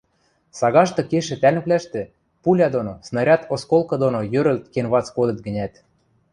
[0.59, 2.01] Сагашты кешӹ тӓнгвлӓштӹ,
[2.43, 5.73] пуля доно, снаряд осколкы доно йӧрӹлт-кенвац кодыт гӹнят